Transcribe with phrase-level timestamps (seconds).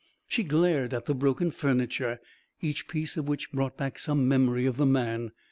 [0.27, 2.19] She glared at the broken furniture,
[2.59, 5.31] each piece of which brought back some memory of the man.